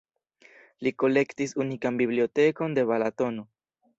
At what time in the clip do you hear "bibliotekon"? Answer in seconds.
2.01-2.75